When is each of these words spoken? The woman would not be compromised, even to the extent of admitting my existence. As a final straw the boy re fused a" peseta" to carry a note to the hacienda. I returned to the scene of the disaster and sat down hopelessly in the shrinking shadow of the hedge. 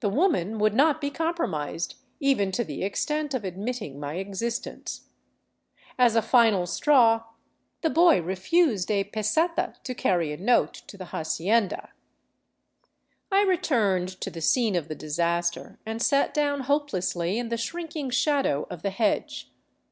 The 0.00 0.08
woman 0.10 0.58
would 0.58 0.74
not 0.74 1.00
be 1.00 1.10
compromised, 1.12 1.94
even 2.18 2.50
to 2.50 2.64
the 2.64 2.82
extent 2.82 3.34
of 3.34 3.44
admitting 3.44 4.00
my 4.00 4.14
existence. 4.14 5.02
As 5.96 6.16
a 6.16 6.22
final 6.22 6.66
straw 6.66 7.22
the 7.80 7.88
boy 7.88 8.20
re 8.20 8.34
fused 8.34 8.90
a" 8.90 9.04
peseta" 9.14 9.76
to 9.84 9.94
carry 9.94 10.32
a 10.32 10.36
note 10.36 10.74
to 10.88 10.96
the 10.96 11.10
hacienda. 11.14 11.90
I 13.30 13.42
returned 13.44 14.20
to 14.22 14.28
the 14.28 14.40
scene 14.40 14.74
of 14.74 14.88
the 14.88 14.96
disaster 14.96 15.78
and 15.86 16.02
sat 16.02 16.34
down 16.34 16.62
hopelessly 16.62 17.38
in 17.38 17.48
the 17.48 17.56
shrinking 17.56 18.10
shadow 18.10 18.66
of 18.70 18.82
the 18.82 18.90
hedge. 18.90 19.52